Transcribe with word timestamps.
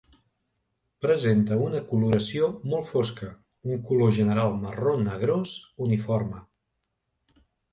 Presenta 1.05 1.57
una 1.65 1.81
coloració 1.91 2.47
molt 2.71 2.89
fosca, 2.93 3.29
un 3.75 3.83
color 3.91 4.15
general 4.19 4.57
marró 4.65 4.97
negrós 5.11 5.55
uniforme. 5.89 6.43